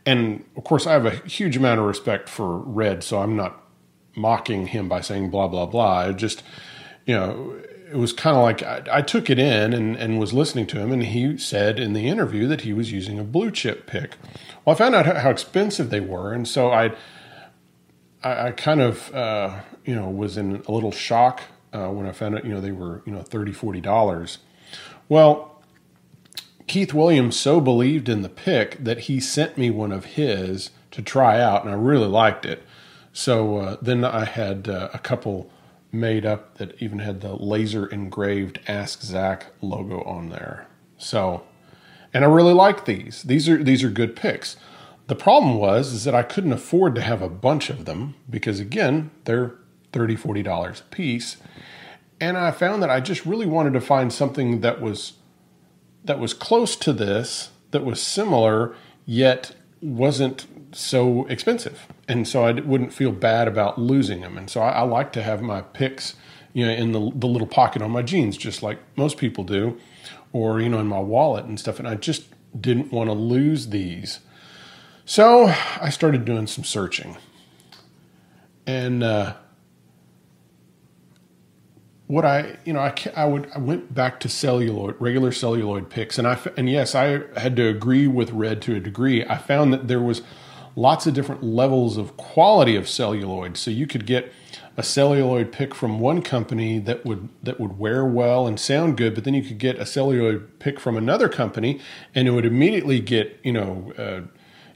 and 0.05 0.43
of 0.57 0.65
course 0.65 0.85
I 0.85 0.91
have 0.91 1.05
a 1.05 1.15
huge 1.27 1.55
amount 1.55 1.79
of 1.79 1.85
respect 1.85 2.27
for 2.27 2.57
Redd, 2.57 3.03
so 3.05 3.21
I'm 3.21 3.37
not 3.37 3.61
mocking 4.17 4.67
him 4.67 4.89
by 4.89 4.99
saying 4.99 5.29
blah 5.29 5.47
blah 5.47 5.65
blah. 5.65 6.09
It 6.09 6.17
just, 6.17 6.43
you 7.05 7.15
know 7.15 7.57
it 7.91 7.97
was 7.97 8.13
kind 8.13 8.35
of 8.35 8.43
like 8.43 8.63
I, 8.63 8.83
I, 8.91 9.01
took 9.01 9.29
it 9.29 9.37
in 9.37 9.73
and, 9.73 9.95
and 9.95 10.19
was 10.19 10.33
listening 10.33 10.65
to 10.67 10.79
him, 10.79 10.91
and 10.91 11.03
he 11.03 11.37
said 11.37 11.79
in 11.79 11.93
the 11.93 12.07
interview 12.07 12.47
that 12.47 12.61
he 12.61 12.73
was 12.73 12.91
using 12.91 13.19
a 13.19 13.23
blue 13.23 13.51
chip 13.51 13.85
pick. 13.85 14.15
Well, 14.63 14.75
I 14.75 14.77
found 14.77 14.95
out 14.95 15.05
how 15.05 15.29
expensive 15.29 15.89
they 15.89 15.99
were, 15.99 16.33
and 16.33 16.47
so 16.47 16.71
I 16.71 16.95
I, 18.23 18.47
I 18.47 18.51
kind 18.51 18.81
of 18.81 19.13
uh, 19.13 19.61
you 19.85 19.95
know 19.95 20.09
was 20.09 20.37
in 20.37 20.63
a 20.67 20.71
little 20.71 20.91
shock 20.91 21.41
uh, 21.73 21.89
when 21.89 22.07
I 22.07 22.11
found 22.11 22.35
out 22.35 22.45
you 22.45 22.53
know 22.53 22.61
they 22.61 22.71
were 22.71 23.03
you 23.05 23.11
know 23.11 23.21
30 23.21 23.51
40 23.51 23.81
dollars. 23.81 24.39
Well. 25.09 25.51
Keith 26.67 26.95
Williams 26.95 27.37
so 27.37 27.61
believed 27.61 28.09
in 28.09 28.23
the 28.23 28.27
pick 28.27 28.83
that 28.83 29.01
he 29.01 29.19
sent 29.19 29.55
me 29.55 29.69
one 29.69 29.91
of 29.91 30.05
his 30.05 30.71
to 30.89 31.03
try 31.03 31.39
out, 31.39 31.63
and 31.63 31.69
I 31.71 31.77
really 31.77 32.07
liked 32.07 32.43
it. 32.43 32.63
So 33.13 33.57
uh, 33.57 33.77
then 33.83 34.03
I 34.03 34.25
had 34.25 34.67
uh, 34.67 34.89
a 34.91 34.97
couple 34.97 35.51
made 35.99 36.25
up 36.25 36.57
that 36.57 36.81
even 36.81 36.99
had 36.99 37.21
the 37.21 37.35
laser 37.35 37.87
engraved 37.87 38.59
Ask 38.67 39.01
Zac 39.01 39.47
logo 39.61 40.01
on 40.03 40.29
there. 40.29 40.67
So, 40.97 41.43
and 42.13 42.23
I 42.23 42.27
really 42.27 42.53
like 42.53 42.85
these. 42.85 43.23
These 43.23 43.49
are 43.49 43.63
these 43.63 43.83
are 43.83 43.89
good 43.89 44.15
picks. 44.15 44.57
The 45.07 45.15
problem 45.15 45.57
was 45.57 45.93
is 45.93 46.03
that 46.03 46.15
I 46.15 46.23
couldn't 46.23 46.53
afford 46.53 46.95
to 46.95 47.01
have 47.01 47.21
a 47.21 47.29
bunch 47.29 47.69
of 47.69 47.85
them 47.85 48.15
because 48.29 48.59
again, 48.59 49.11
they're 49.25 49.55
30 49.91 50.15
40 50.15 50.43
dollars 50.43 50.81
a 50.81 50.95
piece. 50.95 51.37
And 52.19 52.37
I 52.37 52.51
found 52.51 52.81
that 52.81 52.89
I 52.89 53.01
just 53.01 53.25
really 53.25 53.45
wanted 53.45 53.73
to 53.73 53.81
find 53.81 54.11
something 54.11 54.61
that 54.61 54.81
was 54.81 55.13
that 56.03 56.19
was 56.19 56.33
close 56.33 56.75
to 56.77 56.93
this, 56.93 57.49
that 57.71 57.83
was 57.83 58.01
similar, 58.01 58.75
yet 59.05 59.55
wasn't 59.81 60.47
so 60.71 61.25
expensive, 61.27 61.87
and 62.07 62.27
so 62.27 62.43
I 62.43 62.53
wouldn't 62.53 62.93
feel 62.93 63.11
bad 63.11 63.47
about 63.47 63.77
losing 63.77 64.21
them. 64.21 64.37
And 64.37 64.49
so 64.49 64.61
I, 64.61 64.71
I 64.71 64.81
like 64.81 65.11
to 65.13 65.23
have 65.23 65.41
my 65.41 65.61
picks, 65.61 66.15
you 66.53 66.65
know, 66.65 66.71
in 66.71 66.91
the 66.91 67.11
the 67.15 67.27
little 67.27 67.47
pocket 67.47 67.81
on 67.81 67.91
my 67.91 68.01
jeans, 68.01 68.37
just 68.37 68.63
like 68.63 68.79
most 68.97 69.17
people 69.17 69.43
do, 69.43 69.79
or 70.33 70.59
you 70.59 70.69
know, 70.69 70.79
in 70.79 70.87
my 70.87 70.99
wallet 70.99 71.45
and 71.45 71.59
stuff. 71.59 71.79
And 71.79 71.87
I 71.87 71.95
just 71.95 72.25
didn't 72.59 72.91
want 72.91 73.09
to 73.09 73.13
lose 73.13 73.69
these, 73.69 74.19
so 75.05 75.53
I 75.79 75.89
started 75.89 76.25
doing 76.25 76.47
some 76.47 76.63
searching, 76.63 77.17
and. 78.65 79.03
Uh, 79.03 79.33
what 82.07 82.25
I, 82.25 82.57
you 82.65 82.73
know, 82.73 82.79
I, 82.79 82.93
I 83.15 83.25
would, 83.25 83.49
I 83.55 83.57
went 83.57 83.93
back 83.93 84.19
to 84.21 84.29
celluloid, 84.29 84.95
regular 84.99 85.31
celluloid 85.31 85.89
picks, 85.89 86.17
and 86.17 86.27
I, 86.27 86.37
and 86.55 86.69
yes, 86.69 86.93
I 86.93 87.21
had 87.39 87.55
to 87.55 87.67
agree 87.67 88.07
with 88.07 88.31
Redd 88.31 88.61
to 88.63 88.75
a 88.75 88.79
degree. 88.79 89.25
I 89.25 89.37
found 89.37 89.73
that 89.73 89.87
there 89.87 90.01
was 90.01 90.21
lots 90.75 91.07
of 91.07 91.13
different 91.13 91.43
levels 91.43 91.97
of 91.97 92.15
quality 92.17 92.75
of 92.75 92.87
celluloid. 92.87 93.57
So 93.57 93.71
you 93.71 93.87
could 93.87 94.05
get 94.05 94.31
a 94.77 94.83
celluloid 94.83 95.51
pick 95.51 95.73
from 95.73 95.99
one 95.99 96.21
company 96.21 96.79
that 96.79 97.05
would 97.05 97.29
that 97.41 97.59
would 97.59 97.79
wear 97.79 98.05
well 98.05 98.45
and 98.45 98.59
sound 98.59 98.97
good, 98.97 99.15
but 99.15 99.23
then 99.23 99.33
you 99.33 99.41
could 99.41 99.57
get 99.57 99.79
a 99.79 99.85
celluloid 99.85 100.59
pick 100.59 100.79
from 100.79 100.97
another 100.97 101.29
company, 101.29 101.79
and 102.13 102.27
it 102.27 102.31
would 102.31 102.45
immediately 102.45 102.99
get 102.99 103.39
you 103.43 103.53
know 103.53 103.93
uh, 103.97 104.21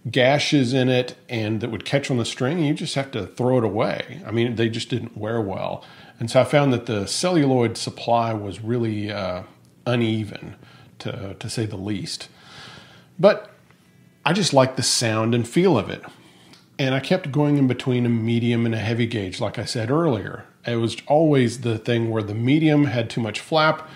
gashes 0.10 0.74
in 0.74 0.88
it, 0.88 1.16
and 1.28 1.60
that 1.60 1.70
would 1.70 1.84
catch 1.84 2.10
on 2.10 2.18
the 2.18 2.26
string, 2.26 2.60
and 2.60 2.68
you 2.68 2.74
just 2.74 2.96
have 2.96 3.12
to 3.12 3.28
throw 3.28 3.58
it 3.58 3.64
away. 3.64 4.22
I 4.26 4.32
mean, 4.32 4.56
they 4.56 4.70
just 4.70 4.90
didn't 4.90 5.18
wear 5.18 5.42
well, 5.42 5.84
and 6.20 6.30
so 6.30 6.42
I 6.42 6.44
found 6.44 6.74
that 6.74 6.86
the 6.86 7.08
celluloid 7.08 7.78
supply 7.78 8.34
was 8.34 8.62
really 8.62 9.12
uh, 9.12 9.44
uneven, 9.86 10.56
to 11.00 11.36
to 11.40 11.50
say 11.50 11.66
the 11.66 11.78
least. 11.78 12.30
But 13.18 13.52
I 14.26 14.34
just 14.34 14.54
liked 14.54 14.78
the 14.78 14.84
sound 14.84 15.34
and 15.34 15.48
feel 15.48 15.78
of 15.78 15.90
it. 15.90 16.04
And 16.78 16.96
I 16.96 17.00
kept 17.00 17.32
going 17.32 17.58
in 17.58 17.68
between 17.68 18.06
a 18.06 18.10
medium 18.10 18.66
and 18.66 18.74
a 18.74 18.80
heavy 18.80 19.06
gauge, 19.06 19.42
like 19.42 19.60
I 19.60 19.66
said 19.66 19.92
earlier. 19.92 20.46
It 20.66 20.76
was 20.76 20.98
always 21.08 21.62
the 21.62 21.78
thing 21.78 22.10
where 22.10 22.24
the 22.24 22.34
medium 22.34 22.86
had 22.86 23.10
too 23.10 23.22
much 23.22 23.40
flap, 23.40 23.90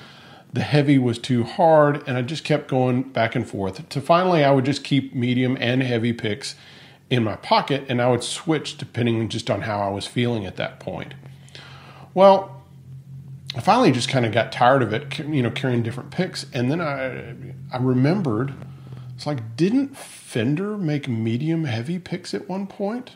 the 0.52 0.62
heavy 0.62 0.98
was 0.98 1.18
too 1.18 1.44
hard, 1.44 2.08
and 2.08 2.18
I 2.18 2.22
just 2.22 2.44
kept 2.44 2.68
going 2.68 3.04
back 3.04 3.36
and 3.36 3.48
forth. 3.48 3.88
To 3.90 4.02
finally, 4.02 4.44
I 4.44 4.52
would 4.52 4.66
just 4.66 4.84
keep 4.84 5.16
medium 5.16 5.58
and 5.60 5.82
heavy 5.82 6.14
picks 6.14 6.56
in 7.10 7.24
my 7.24 7.36
pocket, 7.38 7.86
and 7.90 8.02
I 8.02 8.10
would 8.10 8.24
switch 8.24 8.78
depending 8.78 9.30
just 9.30 9.50
on 9.50 9.62
how 9.62 9.80
I 9.80 9.90
was 9.90 10.06
feeling 10.06 10.46
at 10.46 10.56
that 10.58 10.80
point. 10.80 11.14
Well, 12.14 12.64
I 13.56 13.62
finally 13.62 13.92
just 13.92 14.10
kind 14.10 14.26
of 14.26 14.32
got 14.32 14.52
tired 14.52 14.82
of 14.82 14.94
it, 14.94 15.20
you 15.20 15.44
know, 15.44 15.52
carrying 15.52 15.84
different 15.84 16.12
picks, 16.12 16.46
and 16.54 16.72
then 16.72 16.82
I 16.82 17.36
I 17.72 17.78
remembered 17.78 18.54
it's 19.16 19.28
like, 19.28 19.56
didn't 19.56 19.96
Fender 19.96 20.78
make 20.78 21.08
medium 21.08 21.66
heavy 21.66 22.00
picks 22.00 22.34
at 22.34 22.50
one 22.50 22.68
point? 22.68 23.12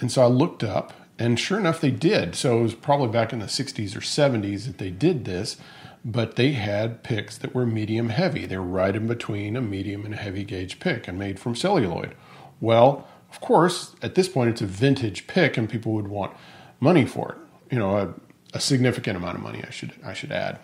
And 0.00 0.10
so 0.10 0.22
I 0.22 0.26
looked 0.26 0.64
up, 0.64 0.92
and 1.18 1.38
sure 1.38 1.58
enough, 1.58 1.80
they 1.80 1.90
did. 1.90 2.34
So 2.34 2.58
it 2.58 2.62
was 2.62 2.74
probably 2.74 3.08
back 3.08 3.32
in 3.32 3.38
the 3.38 3.46
60s 3.46 3.94
or 3.94 4.00
70s 4.00 4.66
that 4.66 4.78
they 4.78 4.90
did 4.90 5.24
this, 5.24 5.56
but 6.04 6.36
they 6.36 6.52
had 6.52 7.02
picks 7.02 7.38
that 7.38 7.54
were 7.54 7.66
medium 7.66 8.08
heavy. 8.08 8.46
They 8.46 8.58
were 8.58 8.64
right 8.64 8.96
in 8.96 9.06
between 9.06 9.56
a 9.56 9.60
medium 9.60 10.04
and 10.04 10.14
a 10.14 10.18
heavy 10.18 10.44
gauge 10.44 10.80
pick 10.80 11.06
and 11.06 11.18
made 11.18 11.38
from 11.38 11.54
celluloid. 11.54 12.14
Well, 12.60 13.06
of 13.30 13.40
course, 13.40 13.94
at 14.02 14.14
this 14.14 14.28
point, 14.28 14.50
it's 14.50 14.62
a 14.62 14.66
vintage 14.66 15.26
pick, 15.26 15.56
and 15.56 15.68
people 15.68 15.92
would 15.92 16.08
want 16.08 16.36
money 16.80 17.04
for 17.04 17.32
it. 17.32 17.38
You 17.74 17.80
know, 17.80 17.96
a, 17.96 18.14
a 18.52 18.60
significant 18.60 19.16
amount 19.16 19.36
of 19.36 19.42
money, 19.42 19.64
I 19.66 19.70
should 19.70 19.94
I 20.04 20.14
should 20.14 20.30
add. 20.30 20.60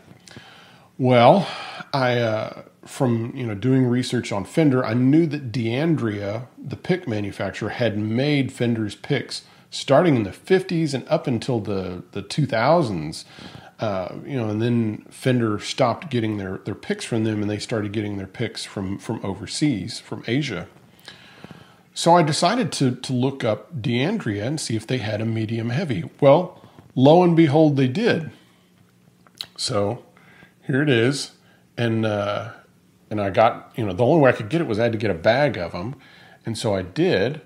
Well, 0.97 1.49
I 1.93 2.19
uh, 2.19 2.63
from 2.85 3.33
you 3.35 3.45
know 3.45 3.57
doing 3.57 3.85
research 3.85 4.31
on 4.31 4.45
Fender, 4.45 4.85
I 4.85 4.95
knew 4.95 5.27
that 5.27 5.51
D'Andrea, 5.51 6.47
the 6.57 6.77
pick 6.77 7.09
manufacturer, 7.09 7.71
had 7.71 7.99
made 7.99 8.53
Fender's 8.53 8.95
picks 8.95 9.43
starting 9.71 10.15
in 10.15 10.25
the 10.25 10.31
50s 10.31 10.95
and 10.95 11.09
up 11.09 11.27
until 11.27 11.59
the 11.59 12.05
the 12.13 12.23
2000s. 12.23 13.25
Uh, 13.81 14.15
you 14.27 14.37
know, 14.37 14.51
and 14.51 14.61
then 14.61 15.07
Fender 15.09 15.59
stopped 15.59 16.11
getting 16.11 16.37
their 16.37 16.59
their 16.59 16.75
picks 16.75 17.05
from 17.05 17.25
them, 17.25 17.41
and 17.41 17.51
they 17.51 17.59
started 17.59 17.93
getting 17.93 18.19
their 18.19 18.27
picks 18.27 18.65
from 18.65 18.99
from 18.99 19.25
overseas, 19.25 19.99
from 19.99 20.23
Asia. 20.29 20.69
So 21.93 22.15
I 22.15 22.23
decided 22.23 22.71
to 22.73 22.95
to 22.95 23.13
look 23.13 23.43
up 23.43 23.83
D'Andrea 23.83 24.45
and 24.45 24.61
see 24.61 24.77
if 24.77 24.87
they 24.87 24.99
had 24.99 25.21
a 25.21 25.27
medium 25.27 25.71
heavy. 25.71 26.09
Well, 26.21 26.60
lo 26.95 27.23
and 27.23 27.37
behold, 27.37 27.77
they 27.77 27.89
did. 27.89 28.31
So 29.57 30.05
here 30.67 30.83
it 30.83 30.89
is, 30.89 31.33
and 31.77 32.07
uh, 32.07 32.53
and 33.11 33.21
I 33.21 33.31
got 33.31 33.73
you 33.77 33.85
know 33.85 33.93
the 33.93 34.05
only 34.05 34.23
way 34.23 34.31
I 34.31 34.33
could 34.33 34.49
get 34.49 34.61
it 34.61 34.67
was 34.67 34.79
I 34.79 34.85
had 34.85 34.93
to 34.93 34.99
get 34.99 35.11
a 35.11 35.15
bag 35.15 35.59
of 35.59 35.73
them, 35.73 35.97
and 36.47 36.57
so 36.57 36.75
I 36.75 36.83
did, 36.83 37.41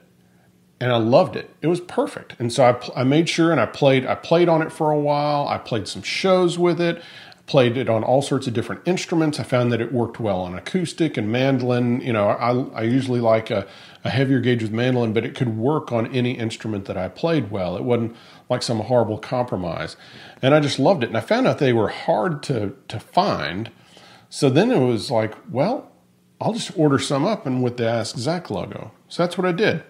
and 0.81 0.93
I 0.93 0.97
loved 0.99 1.37
it. 1.37 1.51
It 1.63 1.67
was 1.69 1.81
perfect, 1.81 2.37
and 2.39 2.53
so 2.53 2.65
I 2.65 3.01
I 3.01 3.05
made 3.05 3.29
sure 3.29 3.51
and 3.51 3.61
I 3.61 3.67
played 3.67 4.07
I 4.07 4.15
played 4.15 4.49
on 4.49 4.63
it 4.63 4.73
for 4.73 4.91
a 4.91 4.99
while. 4.99 5.49
I 5.49 5.59
played 5.59 5.89
some 5.89 6.03
shows 6.03 6.59
with 6.59 6.81
it. 6.81 7.03
Played 7.47 7.77
it 7.77 7.91
on 7.91 8.03
all 8.03 8.23
sorts 8.23 8.47
of 8.47 8.55
different 8.55 8.81
instruments. 8.87 9.39
I 9.39 9.43
found 9.43 9.71
that 9.71 9.81
it 9.81 9.93
worked 9.93 10.19
well 10.19 10.41
on 10.41 10.55
acoustic 10.55 11.19
and 11.19 11.31
mandolin. 11.31 12.01
You 12.01 12.15
know, 12.15 12.29
I, 12.29 12.81
I 12.81 12.83
usually 12.85 13.21
like 13.21 13.51
a, 13.51 13.67
a 14.03 14.09
heavier 14.09 14.41
gauge 14.41 14.63
with 14.63 14.73
mandolin, 14.73 15.13
but 15.13 15.27
it 15.27 15.35
could 15.35 15.59
work 15.59 15.93
on 15.93 16.07
any 16.07 16.39
instrument 16.39 16.87
that 16.87 16.97
I 16.97 17.09
played 17.09 17.51
well. 17.51 17.77
It 17.77 17.85
wasn't 17.85 18.17
like 18.49 18.63
some 18.63 18.81
horrible 18.81 19.19
compromise. 19.19 19.97
And 20.43 20.55
I 20.55 20.61
just 20.61 20.79
loved 20.79 21.03
it. 21.03 21.09
And 21.09 21.17
I 21.17 21.21
found 21.21 21.47
out 21.47 21.59
they 21.59 21.73
were 21.73 21.89
hard 21.89 22.43
to, 22.45 22.77
to 22.89 23.01
find. 23.01 23.71
So 24.29 24.51
then 24.51 24.71
it 24.71 24.81
was 24.81 25.11
like, 25.11 25.35
well, 25.51 25.91
I'll 26.41 26.53
just 26.53 26.77
order 26.77 26.99
some 26.99 27.25
up 27.25 27.47
and 27.47 27.63
with 27.63 27.77
the 27.77 27.89
Ask 27.89 28.17
Zac 28.17 28.51
logo. 28.51 28.93
So 29.09 29.23
that's 29.23 29.39
what 29.39 29.47
I 29.47 29.53
did. 29.53 29.83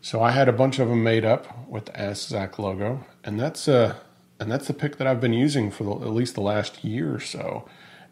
So 0.00 0.22
I 0.22 0.30
had 0.30 0.48
a 0.48 0.52
bunch 0.52 0.78
of 0.78 0.88
them 0.88 1.02
made 1.02 1.24
up 1.24 1.68
with 1.68 1.86
the 1.86 2.00
Ask 2.00 2.28
Zac 2.28 2.58
logo, 2.58 3.04
and 3.24 3.40
that's 3.40 3.66
uh, 3.66 3.96
and 4.38 4.50
that's 4.50 4.68
the 4.68 4.72
pick 4.72 4.98
that 4.98 5.06
I've 5.06 5.20
been 5.20 5.32
using 5.32 5.70
for 5.70 5.82
the, 5.82 5.90
at 6.06 6.12
least 6.12 6.34
the 6.34 6.42
last 6.42 6.84
year 6.84 7.12
or 7.12 7.18
so, 7.18 7.68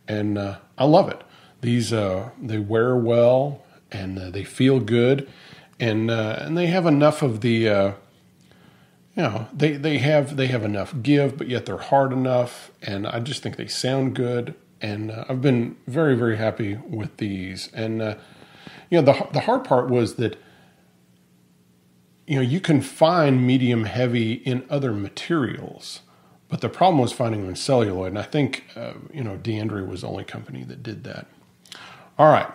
and 0.09 0.37
uh, 0.37 0.59
I 0.77 0.87
love 0.87 1.09
it. 1.09 1.23
These 1.61 1.93
uh, 1.93 2.31
they 2.43 2.59
wear 2.59 2.97
well 2.97 3.63
and 3.93 4.19
uh, 4.19 4.31
they 4.31 4.43
feel 4.43 4.81
good, 4.81 5.31
and 5.79 6.11
uh, 6.11 6.39
and 6.41 6.59
they 6.59 6.67
have 6.67 6.85
enough 6.85 7.23
of 7.23 7.43
the 7.43 7.69
uh, 7.69 7.93
you 9.17 9.23
know 9.23 9.49
they 9.53 9.73
they 9.73 9.99
have 9.99 10.37
they 10.37 10.49
have 10.49 10.65
enough 10.65 10.95
give, 11.03 11.37
but 11.37 11.49
yet 11.49 11.67
they're 11.67 11.79
hard 11.79 12.13
enough, 12.13 12.71
and 12.83 13.07
I 13.07 13.21
just 13.21 13.43
think 13.43 13.57
they 13.57 13.67
sound 13.67 14.15
good, 14.15 14.55
and 14.81 15.11
uh, 15.11 15.25
I've 15.29 15.41
been 15.41 15.77
very 15.87 16.17
very 16.17 16.37
happy 16.37 16.77
with 16.89 17.17
these, 17.19 17.71
and 17.73 18.03
uh, 18.03 18.15
you 18.91 19.01
know 19.01 19.13
the 19.13 19.29
the 19.33 19.41
hard 19.41 19.65
part 19.65 19.89
was 19.89 20.17
that 20.17 20.37
you 22.27 22.37
know 22.37 22.43
you 22.43 22.61
can 22.61 22.81
find 22.81 23.47
medium 23.47 23.85
heavy 23.85 24.35
in 24.35 24.65
other 24.69 24.93
materials. 24.93 26.01
But 26.47 26.61
the 26.61 26.69
problem 26.69 27.01
was 27.01 27.11
finding 27.11 27.41
them 27.41 27.51
in 27.51 27.57
celluloid, 27.57 28.09
and 28.09 28.19
I 28.19 28.23
think 28.23 28.65
uh, 28.77 28.93
you 29.13 29.25
know 29.25 29.37
D'Andrea 29.37 29.85
was 29.85 30.03
the 30.03 30.09
only 30.09 30.25
company 30.25 30.63
that 30.65 30.83
did 30.83 31.05
that. 31.05 31.27
All 32.17 32.31
right, 32.31 32.47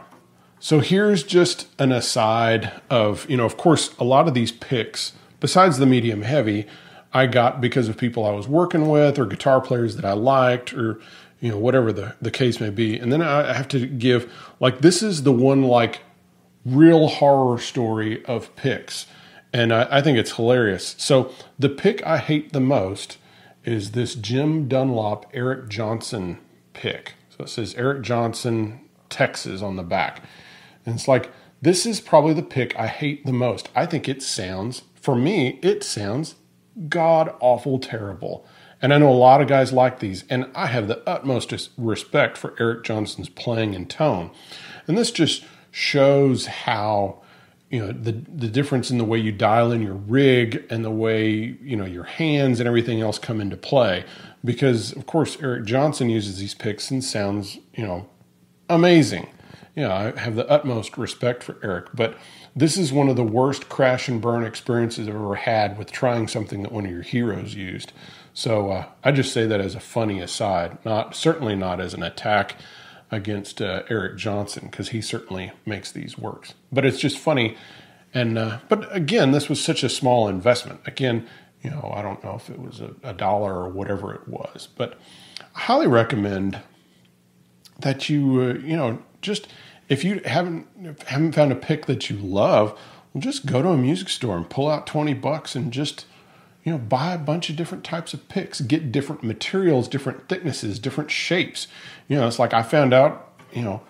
so 0.60 0.82
here's 0.82 1.24
just 1.24 1.68
an 1.80 1.94
aside 1.94 2.82
of, 2.90 3.30
you 3.30 3.38
know, 3.38 3.46
of 3.46 3.56
course, 3.56 3.96
a 3.98 4.04
lot 4.04 4.28
of 4.28 4.34
these 4.34 4.52
picks, 4.52 5.14
besides 5.40 5.78
the 5.78 5.86
medium 5.86 6.22
heavy, 6.22 6.68
I 7.14 7.26
got 7.26 7.60
because 7.60 7.88
of 7.90 7.98
people 7.98 8.26
I 8.26 8.32
was 8.32 8.48
working 8.48 8.88
with 8.88 9.18
or 9.18 9.26
guitar 9.26 9.62
players 9.62 9.96
that 9.96 10.06
I 10.06 10.14
liked 10.14 10.74
or, 10.74 11.00
you 11.40 11.50
know, 11.50 11.58
whatever 11.58 11.92
the, 11.92 12.16
the 12.22 12.32
case 12.32 12.60
may 12.60 12.70
be. 12.70 12.98
And 13.00 13.12
then 13.12 13.22
I 13.22 13.54
have 13.54 13.68
to 13.70 13.88
give, 13.88 14.32
like, 14.60 14.80
this 14.80 15.02
is 15.02 15.24
the 15.24 15.32
one, 15.32 15.64
like, 15.64 16.02
real 16.66 17.08
horror 17.08 17.58
story 17.58 18.24
of 18.26 18.56
picks. 18.56 19.08
And 19.52 19.74
I, 19.74 19.88
I 19.90 20.02
think 20.02 20.18
it's 20.18 20.34
hilarious. 20.34 20.96
So 21.00 21.32
the 21.58 21.70
pick 21.70 22.06
I 22.06 22.20
hate 22.20 22.54
the 22.54 22.60
most 22.60 23.18
is 23.64 23.92
this 23.92 24.16
Jim 24.16 24.68
Dunlop 24.68 25.26
Eric 25.34 25.70
Johnson 25.70 26.38
pick. 26.74 27.14
So 27.36 27.46
it 27.46 27.50
says 27.50 27.74
Eric 27.76 28.04
Johnson, 28.04 28.82
Texas 29.10 29.62
on 29.62 29.76
the 29.76 29.84
back. 29.84 30.22
And 30.86 30.96
it's 30.96 31.08
like, 31.08 31.32
this 31.62 31.86
is 31.86 32.00
probably 32.00 32.34
the 32.34 32.44
pick 32.44 32.78
I 32.78 32.88
hate 32.88 33.26
the 33.26 33.34
most. 33.34 33.70
I 33.76 33.86
think 33.86 34.08
it 34.08 34.22
sounds, 34.22 34.84
for 35.10 35.16
me, 35.16 35.58
it 35.64 35.84
sounds 35.84 36.36
god 36.88 37.34
awful 37.40 37.80
terrible. 37.80 38.46
And 38.80 38.94
I 38.94 39.00
know 39.00 39.10
a 39.10 39.12
lot 39.12 39.42
of 39.42 39.48
guys 39.48 39.74
like 39.74 39.98
these, 39.98 40.24
and 40.30 40.46
I 40.54 40.68
have 40.68 40.88
the 40.88 41.02
utmost 41.10 41.52
respect 41.80 42.38
for 42.38 42.54
Eric 42.60 42.84
Johnson's 42.84 43.28
playing 43.28 43.74
and 43.74 43.90
tone. 43.90 44.30
And 44.86 44.96
this 44.96 45.10
just 45.10 45.46
shows 45.72 46.46
how 46.46 47.24
you 47.72 47.80
know 47.80 47.92
the 47.92 48.12
the 48.12 48.50
difference 48.50 48.92
in 48.92 49.00
the 49.00 49.04
way 49.04 49.18
you 49.18 49.32
dial 49.32 49.72
in 49.72 49.82
your 49.82 49.96
rig 49.96 50.64
and 50.70 50.86
the 50.86 50.92
way 50.92 51.58
you 51.60 51.76
know 51.76 51.86
your 51.86 52.04
hands 52.04 52.60
and 52.60 52.68
everything 52.68 53.02
else 53.02 53.18
come 53.18 53.42
into 53.42 53.58
play 53.58 54.06
because 54.46 54.92
of 54.92 55.08
course 55.08 55.38
Eric 55.42 55.66
Johnson 55.66 56.10
uses 56.10 56.40
these 56.40 56.54
picks 56.54 56.90
and 56.90 57.04
sounds 57.04 57.58
you 57.76 57.86
know 57.86 58.08
amazing 58.70 59.28
you 59.80 59.88
know, 59.88 59.94
I 59.94 60.20
have 60.20 60.36
the 60.36 60.46
utmost 60.50 60.98
respect 60.98 61.42
for 61.42 61.56
Eric, 61.64 61.88
but 61.94 62.18
this 62.56 62.78
is 62.78 62.92
one 62.92 63.10
of 63.10 63.16
the 63.16 63.24
worst 63.24 63.70
crash 63.70 64.08
and 64.08 64.22
burn 64.22 64.44
experiences 64.44 65.08
I've 65.08 65.16
ever 65.16 65.36
had 65.36 65.78
with 65.78 65.92
trying 65.92 66.28
something 66.28 66.64
that 66.64 66.72
one 66.72 66.86
of 66.86 66.92
your 66.92 67.02
heroes 67.02 67.56
used. 67.56 67.94
So 68.34 68.72
uh, 68.72 68.86
I 69.04 69.12
just 69.12 69.34
say 69.34 69.46
that 69.48 69.62
as 69.62 69.76
a 69.76 69.80
funny 69.80 70.20
aside, 70.20 70.78
not 70.86 71.16
certainly 71.16 71.56
not 71.56 71.80
as 71.80 71.94
an 71.94 72.04
attack 72.04 72.56
against 73.12 73.62
uh, 73.62 73.84
Eric 73.90 74.18
Johnson 74.18 74.68
because 74.70 74.90
he 74.90 75.02
certainly 75.02 75.52
makes 75.66 75.92
these 75.92 76.18
works. 76.18 76.54
But 76.72 76.86
it's 76.86 77.00
just 77.00 77.18
funny, 77.18 77.58
and 78.14 78.38
uh, 78.38 78.60
but 78.70 78.94
again, 78.96 79.32
this 79.32 79.50
was 79.50 79.64
such 79.64 79.84
a 79.84 79.90
small 79.90 80.28
investment. 80.28 80.82
Again, 80.86 81.28
you 81.62 81.70
know, 81.70 81.92
I 81.94 82.02
don't 82.02 82.24
know 82.24 82.36
if 82.36 82.50
it 82.50 82.60
was 82.60 82.80
a, 82.80 82.96
a 83.04 83.14
dollar 83.14 83.56
or 83.56 83.70
whatever 83.70 84.14
it 84.14 84.28
was, 84.28 84.68
but 84.76 84.98
I 85.56 85.60
highly 85.62 85.88
recommend 85.88 86.60
that 87.80 88.10
you 88.10 88.42
uh, 88.42 88.66
you 88.66 88.78
know 88.78 89.02
just 89.22 89.48
if 89.90 90.04
you 90.04 90.22
haven't 90.24 90.68
haven't 91.08 91.34
found 91.34 91.52
a 91.52 91.56
pick 91.56 91.88
that 91.88 92.10
you 92.10 92.16
love, 92.16 92.78
well, 93.14 93.22
just 93.22 93.48
go 93.48 93.62
to 93.62 93.70
a 93.70 93.78
music 93.78 94.08
store 94.08 94.38
and 94.38 94.50
pull 94.50 94.70
out 94.70 94.88
twenty 94.88 95.16
bucks 95.16 95.56
and 95.56 95.74
just 95.74 96.06
you 96.64 96.72
know 96.72 96.78
buy 96.78 97.14
a 97.14 97.18
bunch 97.18 97.50
of 97.50 97.56
different 97.56 97.84
types 97.84 98.14
of 98.14 98.30
picks, 98.30 98.62
get 98.62 98.92
different 98.92 99.24
materials, 99.24 99.88
different 99.88 100.30
thicknesses, 100.30 100.80
different 100.80 101.10
shapes. 101.10 101.68
You 102.08 102.18
know, 102.18 102.28
it's 102.28 102.40
like 102.40 102.54
I 102.54 102.62
found 102.62 102.94
out. 102.94 103.26
You 103.52 103.64
know, 103.64 103.82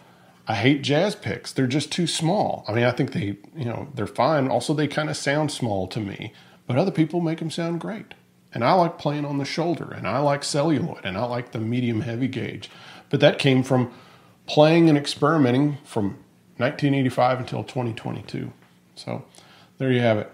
I 0.48 0.56
hate 0.56 0.84
jazz 0.84 1.16
picks; 1.16 1.52
they're 1.52 1.68
just 1.68 1.92
too 1.92 2.08
small. 2.08 2.64
I 2.68 2.74
mean, 2.74 2.86
I 2.86 2.92
think 2.92 3.12
they 3.12 3.38
you 3.56 3.66
know 3.66 3.90
they're 3.94 4.08
fine. 4.08 4.48
Also, 4.48 4.74
they 4.74 4.88
kind 4.88 5.10
of 5.10 5.18
sound 5.18 5.52
small 5.52 5.86
to 5.88 6.00
me, 6.00 6.34
but 6.66 6.78
other 6.78 6.92
people 6.92 7.20
make 7.20 7.40
them 7.40 7.52
sound 7.52 7.82
great. 7.82 8.14
And 8.52 8.64
I 8.64 8.74
like 8.74 8.98
playing 8.98 9.26
on 9.26 9.38
the 9.38 9.46
shoulder, 9.46 9.92
and 9.92 10.08
I 10.08 10.20
like 10.20 10.44
celluloid, 10.44 11.04
and 11.04 11.18
I 11.18 11.26
like 11.26 11.52
the 11.52 11.60
medium 11.60 12.02
heavy 12.02 12.28
gauge. 12.28 12.70
But 13.10 13.20
that 13.20 13.38
came 13.38 13.64
from 13.64 13.92
playing 14.50 14.90
and 14.90 14.98
experimenting 14.98 15.78
from 15.84 16.18
1985 16.58 17.40
until 17.40 17.64
2022. 17.64 18.52
So 18.96 19.24
there 19.78 19.92
you 19.92 20.02
have 20.02 20.18
it. 20.18 20.32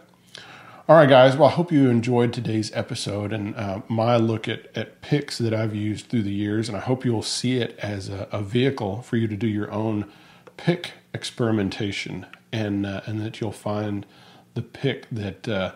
All 0.87 0.95
right, 0.95 1.09
guys. 1.09 1.35
Well, 1.35 1.49
I 1.49 1.51
hope 1.51 1.69
you 1.69 1.89
enjoyed 1.89 2.31
today's 2.31 2.71
episode 2.73 3.33
and 3.33 3.55
uh, 3.57 3.81
my 3.89 4.15
look 4.15 4.47
at, 4.47 4.69
at 4.75 5.01
picks 5.01 5.37
that 5.39 5.53
I've 5.53 5.75
used 5.75 6.07
through 6.07 6.23
the 6.23 6.31
years. 6.31 6.69
And 6.69 6.77
I 6.77 6.81
hope 6.81 7.03
you'll 7.03 7.23
see 7.23 7.57
it 7.57 7.77
as 7.79 8.07
a, 8.07 8.29
a 8.31 8.41
vehicle 8.41 9.01
for 9.01 9.17
you 9.17 9.27
to 9.27 9.35
do 9.35 9.47
your 9.47 9.69
own 9.69 10.09
pick 10.55 10.93
experimentation 11.13 12.25
and, 12.53 12.85
uh, 12.85 13.01
and 13.05 13.19
that 13.19 13.41
you'll 13.41 13.51
find 13.51 14.05
the 14.53 14.61
pick 14.61 15.09
that, 15.11 15.47
uh, 15.49 15.73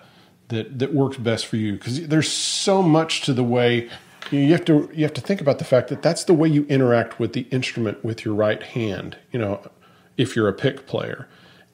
that, 0.47 0.79
that 0.79 0.93
works 0.93 1.17
best 1.17 1.45
for 1.45 1.57
you. 1.57 1.73
Because 1.73 2.07
there's 2.07 2.31
so 2.31 2.81
much 2.81 3.21
to 3.23 3.33
the 3.33 3.43
way 3.43 3.89
you 4.31 4.51
have 4.51 4.65
to 4.65 4.89
you 4.93 5.03
have 5.03 5.13
to 5.13 5.21
think 5.21 5.41
about 5.41 5.59
the 5.59 5.65
fact 5.65 5.87
that 5.89 6.01
that's 6.01 6.23
the 6.23 6.33
way 6.33 6.47
you 6.47 6.65
interact 6.65 7.19
with 7.19 7.33
the 7.33 7.41
instrument 7.51 8.03
with 8.03 8.25
your 8.25 8.35
right 8.35 8.61
hand. 8.61 9.17
You 9.31 9.39
know, 9.39 9.71
if 10.17 10.35
you're 10.35 10.47
a 10.47 10.53
pick 10.53 10.85
player, 10.85 11.27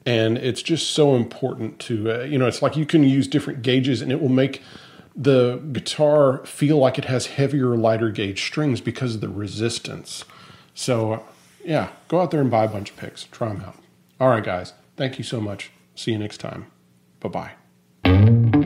and 0.04 0.38
it's 0.38 0.62
just 0.62 0.90
so 0.90 1.14
important 1.14 1.78
to 1.80 2.10
uh, 2.10 2.24
you 2.24 2.38
know, 2.38 2.46
it's 2.46 2.62
like 2.62 2.76
you 2.76 2.86
can 2.86 3.04
use 3.04 3.28
different 3.28 3.62
gauges, 3.62 4.00
and 4.00 4.10
it 4.10 4.20
will 4.20 4.28
make 4.28 4.62
the 5.16 5.56
guitar 5.72 6.44
feel 6.44 6.76
like 6.76 6.98
it 6.98 7.06
has 7.06 7.26
heavier, 7.26 7.74
lighter 7.76 8.10
gauge 8.10 8.44
strings 8.44 8.80
because 8.80 9.14
of 9.14 9.20
the 9.22 9.28
resistance. 9.28 10.24
So, 10.74 11.12
uh, 11.14 11.20
yeah, 11.64 11.88
go 12.08 12.20
out 12.20 12.30
there 12.30 12.40
and 12.40 12.50
buy 12.50 12.64
a 12.64 12.68
bunch 12.68 12.90
of 12.90 12.96
picks. 12.96 13.24
Try 13.24 13.48
them 13.48 13.62
out. 13.62 13.76
All 14.20 14.28
right, 14.28 14.44
guys. 14.44 14.74
Thank 14.96 15.18
you 15.18 15.24
so 15.24 15.40
much. 15.40 15.70
See 15.94 16.12
you 16.12 16.18
next 16.18 16.38
time. 16.38 16.66
Bye 17.20 17.54
bye. 18.04 18.65